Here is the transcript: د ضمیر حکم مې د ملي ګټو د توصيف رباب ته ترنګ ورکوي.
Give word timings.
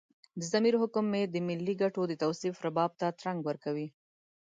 د 0.39 0.41
ضمیر 0.51 0.75
حکم 0.81 1.05
مې 1.13 1.23
د 1.33 1.35
ملي 1.47 1.75
ګټو 1.81 2.01
د 2.07 2.13
توصيف 2.23 2.55
رباب 2.65 2.91
ته 2.99 3.07
ترنګ 3.19 3.39
ورکوي. 3.43 3.87